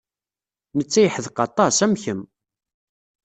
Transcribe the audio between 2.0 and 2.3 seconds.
kemm.